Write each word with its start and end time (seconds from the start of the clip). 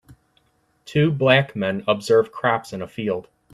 Two 0.85 1.11
black 1.11 1.55
men 1.55 1.83
observe 1.87 2.31
crops 2.31 2.73
in 2.73 2.81
a 2.81 2.87
field. 2.87 3.27